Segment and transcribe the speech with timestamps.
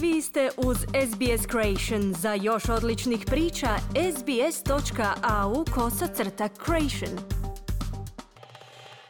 [0.00, 2.14] Vi ste uz SBS Creation.
[2.14, 3.68] Za još odličnih priča,
[4.16, 7.18] sbs.au kosacrta creation.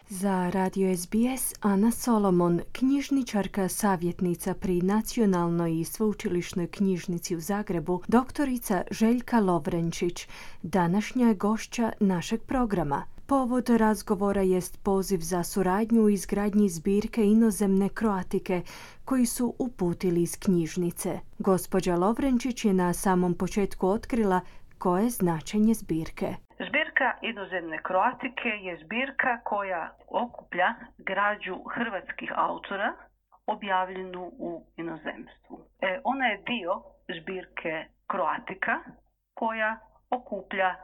[0.08, 8.82] Za Radio SBS Ana Solomon, knjižničarka savjetnica pri Nacionalnoj i sveučilišnoj knjižnici u Zagrebu, doktorica
[8.90, 10.26] Željka Lovrenčić,
[10.62, 17.88] današnja je gošća našeg programa– Povod razgovora jest poziv za suradnju u izgradnji zbirke inozemne
[17.88, 18.56] kroatike
[19.04, 21.10] koji su uputili iz knjižnice.
[21.38, 24.40] Gospođa Lovrenčić je na samom početku otkrila
[24.78, 26.28] koje je značenje zbirke.
[26.66, 29.82] Zbirka inozemne kroatike je zbirka koja
[30.22, 32.90] okuplja građu hrvatskih autora
[33.46, 35.56] objavljenu u inozemstvu.
[35.80, 36.72] E, ona je dio
[37.20, 37.74] zbirke
[38.06, 38.74] kroatika
[39.34, 39.78] koja
[40.10, 40.78] okuplja e,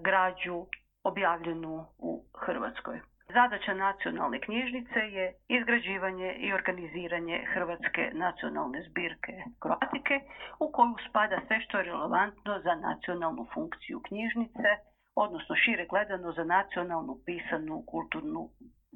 [0.00, 0.66] građu
[1.08, 2.12] objavljenu u
[2.44, 3.00] Hrvatskoj.
[3.32, 10.20] Zadaća nacionalne knjižnice je izgrađivanje i organiziranje Hrvatske nacionalne zbirke kroatike
[10.60, 14.68] u koju spada sve što je relevantno za nacionalnu funkciju knjižnice,
[15.14, 18.48] odnosno šire gledano za nacionalnu pisanu kulturnu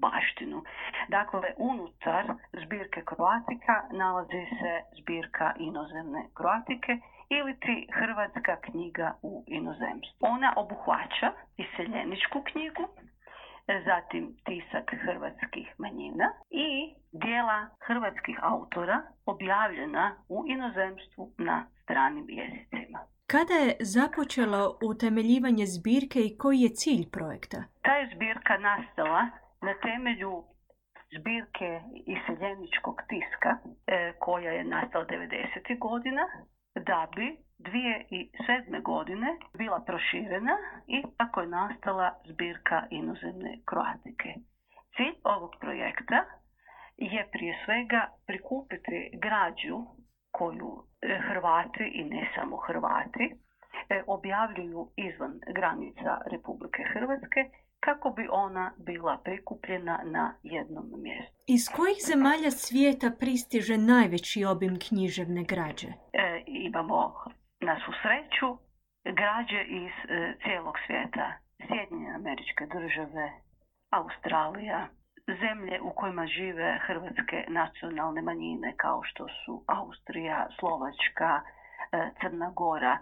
[0.04, 0.58] baštinu.
[1.08, 2.24] Dakle, unutar
[2.62, 6.92] zbirke kroatika nalazi se zbirka inozemne kroatike
[7.36, 10.26] ili ti Hrvatska knjiga u inozemstvu.
[10.34, 12.84] Ona obuhvaća iseljeničku knjigu,
[13.88, 22.98] zatim tisak hrvatskih manjina i dijela hrvatskih autora objavljena u inozemstvu na stranim jezicima.
[23.26, 27.58] Kada je započelo utemeljivanje zbirke i koji je cilj projekta?
[27.82, 29.28] Ta je zbirka nastala
[29.62, 30.44] na temelju
[31.18, 33.50] zbirke iseljeničkog tiska
[33.86, 35.78] e, koja je nastala 90.
[35.78, 36.22] godina
[36.74, 38.82] da bi 2007.
[38.82, 44.34] godine bila proširena i tako je nastala zbirka inozemne kroatike.
[44.96, 46.24] Cilj ovog projekta
[46.96, 49.78] je prije svega prikupiti građu
[50.30, 50.70] koju
[51.02, 53.26] e, Hrvati i ne samo Hrvati
[53.88, 57.40] e, objavljuju izvan granica Republike Hrvatske
[57.86, 61.36] kako bi ona bila prikupljena na jednom mjestu.
[61.46, 65.88] Iz kojih zemalja svijeta pristiže najveći obim književne građe?
[66.12, 66.98] E, imamo
[67.60, 68.48] na svu sreću
[69.20, 71.26] građe iz e, cijelog svijeta.
[71.66, 73.26] Sjedinjene američke države,
[74.00, 74.80] Australija,
[75.42, 82.98] zemlje u kojima žive hrvatske nacionalne manjine kao što su Austrija, Slovačka, e, Crna Gora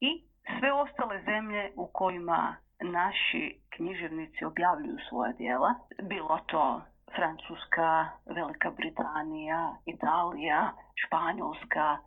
[0.00, 0.10] i
[0.58, 6.82] sve ostale zemlje u kojima naši književnici objavljuju svoja djela, bilo to
[7.16, 11.98] Francuska, Velika Britanija, Italija, Španjolska,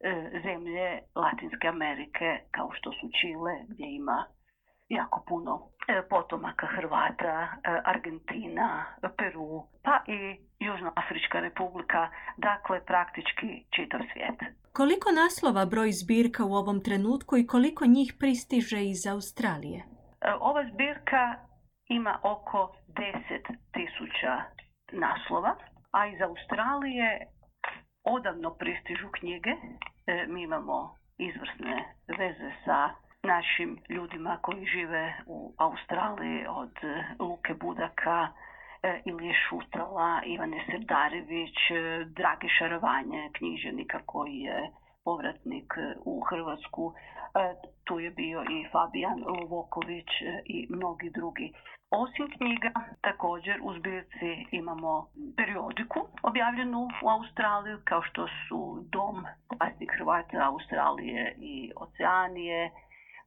[0.00, 4.24] e, zemlje Latinske Amerike kao što su Čile gdje ima
[4.88, 5.52] jako puno
[5.88, 8.84] e, potomaka Hrvata, e, Argentina,
[9.16, 10.18] Peru, pa i
[10.66, 14.38] Južnoafrička republika, dakle praktički čitav svijet.
[14.72, 19.91] Koliko naslova broj zbirka u ovom trenutku i koliko njih pristiže iz Australije?
[20.24, 21.34] E, ova zbirka
[21.88, 24.42] ima oko 10 tisuća
[24.92, 25.56] naslova,
[25.92, 27.26] a iz Australije
[28.04, 29.50] odavno pristižu knjige.
[30.06, 31.84] E, mi imamo izvrsne
[32.18, 32.90] veze sa
[33.22, 36.72] našim ljudima koji žive u Australiji od
[37.18, 38.28] Luke Budaka,
[38.82, 41.58] e, Ilije Šutala, Ivane Serdarević,
[42.06, 44.70] Drage Šarovanje, književnika koji je
[45.04, 45.72] povratnik
[46.04, 46.92] u Hrvatsku.
[47.34, 47.54] E,
[47.84, 51.52] tu je bio i Fabijan Lovoković e, i mnogi drugi.
[51.90, 52.70] Osim knjiga,
[53.00, 59.16] također u zbirci imamo periodiku objavljenu u Australiju, kao što su Dom
[59.50, 62.70] glasnik Hrvata Australije i Oceanije,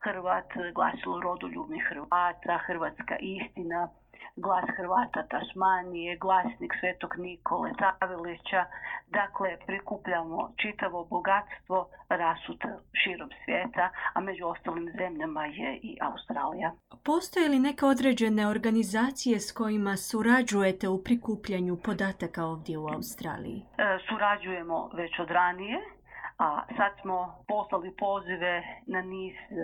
[0.04, 3.90] Hrvat, glasilo rodoljubnih Hrvata, Hrvatska istina,
[4.36, 8.66] glas Hrvata Tasmanije, glasnik Svetog Nikole Tavilića.
[9.08, 16.72] Dakle, prikupljamo čitavo bogatstvo rasuta širom svijeta, a među ostalim zemljama je i Australija.
[17.04, 23.66] Postoje li neke određene organizacije s kojima surađujete u prikupljanju podataka ovdje u Australiji?
[23.78, 25.95] E, surađujemo već od ranije
[26.38, 29.56] a sad smo poslali pozive na niz e,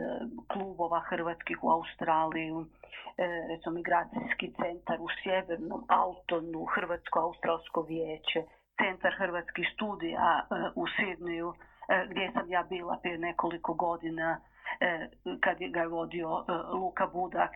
[0.47, 2.67] klubova hrvatskih u Australiju, e,
[3.49, 8.43] recimo migracijski centar u Sjevernom Altonu, Hrvatsko-Australsko vijeće,
[8.77, 11.53] centar hrvatskih studija e, u Sidniju,
[12.09, 14.39] gdje sam ja bila prije nekoliko godina
[15.39, 17.51] kad ga je vodio Luka Budak.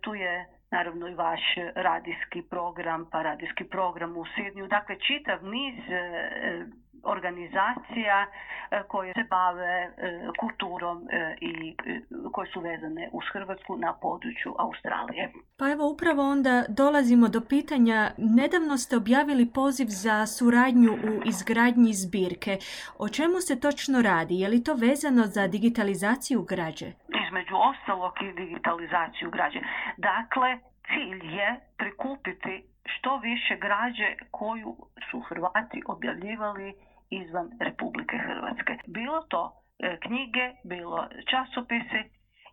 [0.00, 1.40] Tu je naravno i vaš
[1.74, 4.66] radijski program, pa radijski program u Sidniju.
[4.66, 5.74] Dakle, čitav niz
[7.04, 8.26] organizacija
[8.88, 9.90] koje se bave
[10.40, 11.08] kulturom
[11.40, 11.76] i
[12.32, 15.32] koje su vezane uz Hrvatsku na području Australije.
[15.58, 21.92] Pa evo upravo onda dolazimo do pitanja, nedavno ste objavili poziv za suradnju u izgradnji
[21.92, 22.58] zbirke.
[22.98, 24.34] O čemu se točno radi?
[24.40, 26.86] Je li to vezano za digitalizaciju građe?
[27.26, 29.60] Između ostalog i digitalizaciju građe.
[29.96, 32.54] Dakle, cilj je prikupiti
[32.84, 34.76] što više građe koju
[35.10, 36.74] su Hrvati objavljivali
[37.10, 38.72] izvan Republike Hrvatske.
[38.86, 39.42] Bilo to
[39.78, 42.00] e, knjige, bilo časopise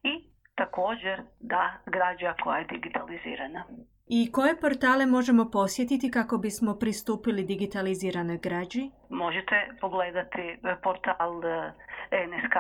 [0.04, 0.14] i
[0.56, 3.64] također da građa koja je digitalizirana.
[4.08, 8.90] I koje portale možemo posjetiti kako bismo pristupili digitaliziranoj građi?
[9.10, 11.74] Možete pogledati portal e,
[12.28, 12.56] NSK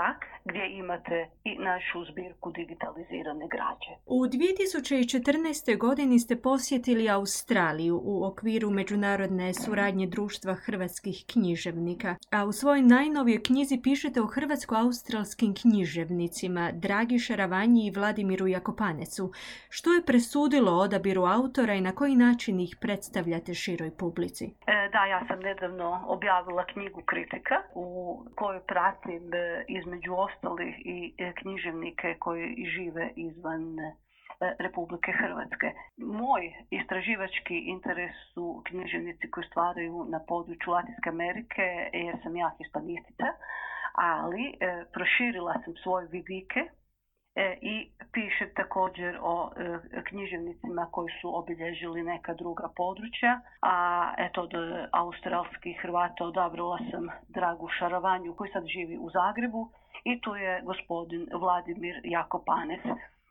[0.45, 3.93] gdje imate i našu zbirku digitalizirane građe.
[4.05, 5.77] U 2014.
[5.77, 13.43] godini ste posjetili Australiju u okviru međunarodne suradnje društva hrvatskih književnika, a u svojoj najnovijoj
[13.43, 19.31] knjizi pišete o hrvatsko-australskim književnicima Dragi Šaravanji i Vladimiru Jakopanecu.
[19.69, 24.45] Što je presudilo odabiru autora i na koji način ih predstavljate široj publici?
[24.45, 31.16] E, da, ja sam nedavno objavila knjigu Kritika u kojoj pratim e, između ostalih i
[31.18, 33.94] e, književnike koji žive izvan e,
[34.60, 35.72] Republike Hrvatske.
[35.98, 43.28] Moj istraživački interes su književnici koji stvaraju na području Latinske Amerike jer sam ja hispanistica,
[43.94, 46.60] ali e, proširila sam svoje vidike
[47.62, 49.51] i piše također o
[50.07, 53.75] književnicima koji su obilježili neka druga područja, a
[54.17, 54.51] eto od
[54.91, 59.69] australskih Hrvata odabrala sam Dragu Šaravanju koji sad živi u Zagrebu
[60.03, 62.79] i tu je gospodin Vladimir Jakopanes.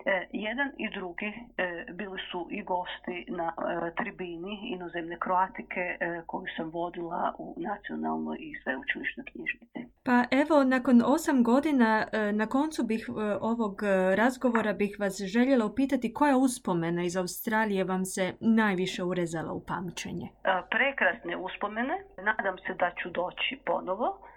[0.06, 6.22] E, jedan i drugi e, bili su i gosti na e, tribini inozemne kroatike e,
[6.26, 9.89] koju sam vodila u nacionalnoj i sveučilišnoj knjižnici.
[10.04, 13.06] Pa evo, nakon osam godina, na koncu bih
[13.40, 13.82] ovog
[14.16, 20.28] razgovora bih vas željela upitati koja uspomena iz Australije vam se najviše urezala u pamćenje?
[20.70, 21.94] Prekrasne uspomene.
[22.16, 24.30] Nadam se da ću doći ponovo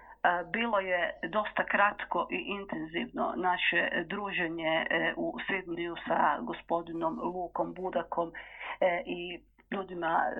[0.52, 8.32] bilo je dosta kratko i intenzivno naše druženje e, u Sidniju sa gospodinom Lukom Budakom
[8.80, 9.40] e, i
[9.74, 10.30] ljudima e,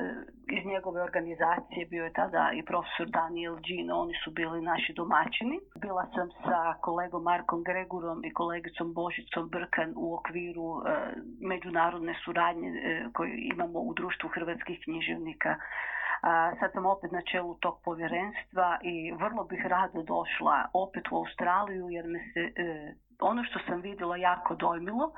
[0.56, 5.60] iz njegove organizacije, bio je tada i profesor Daniel Gino, oni su bili naši domaćini.
[5.84, 10.68] Bila sam sa kolegom Markom Gregurom i kolegicom Božicom Brkan u okviru
[11.40, 12.70] međunarodne suradnje
[13.14, 15.56] koju imamo u društvu hrvatskih književnika
[16.60, 21.88] Sad sam opet na čelu tog povjerenstva i vrlo bih rado došla opet u Australiju
[21.90, 25.12] jer me se e, ono što sam vidjela jako dojmilo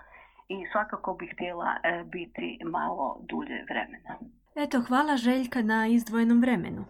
[0.48, 4.19] i svakako bih htjela e, biti malo dulje vremena.
[4.54, 6.84] Eto, hvala Željka na izdvojenom vremenu.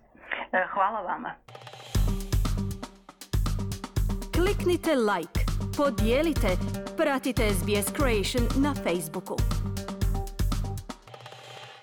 [0.53, 1.35] E, hvala vama.
[4.35, 5.41] Kliknite like,
[5.76, 6.49] podijelite,
[6.97, 9.37] pratite SBS Creation na Facebooku.